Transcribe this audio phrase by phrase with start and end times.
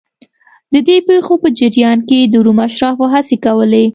[0.73, 3.85] د دې پېښو په جریان کې د روم اشرافو هڅې کولې